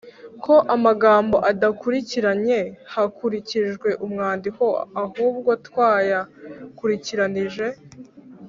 [0.43, 2.59] ko amagambo adakurikiranye
[2.93, 4.63] hakurikijwe umwandiko
[5.05, 7.65] ahubwo twayakurikiranije